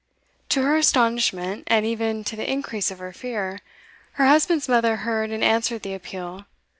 [0.49, 3.59] To her astonishment, and even to the increase of her fear,
[4.13, 6.45] her husband's mother heard and answered the appeal.